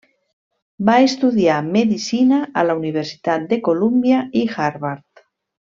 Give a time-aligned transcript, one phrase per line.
[0.87, 5.27] Va estudiar medicina a la Universitat de Colúmbia i Harvard.